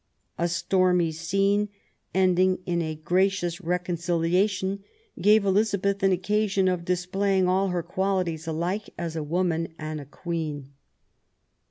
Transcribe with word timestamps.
A 0.39 0.47
stormy 0.47 1.11
scene, 1.11 1.69
ending 2.11 2.57
in 2.65 2.81
a 2.81 2.95
gracious 2.95 3.61
reconciliation, 3.61 4.83
gave 5.21 5.45
Elizabeth 5.45 6.01
an 6.01 6.11
occasion' 6.11 6.67
of 6.67 6.83
displaying 6.85 7.47
all 7.47 7.67
her 7.67 7.83
qualities 7.83 8.47
alike 8.47 8.89
as 8.97 9.15
a 9.15 9.21
woman 9.21 9.75
and 9.77 10.01
a 10.01 10.05
Queen. 10.05 10.73